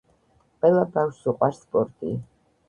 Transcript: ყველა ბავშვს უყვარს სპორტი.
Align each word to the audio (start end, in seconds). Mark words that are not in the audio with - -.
ყველა 0.63 0.85
ბავშვს 0.95 1.29
უყვარს 1.33 1.61
სპორტი. 1.67 2.17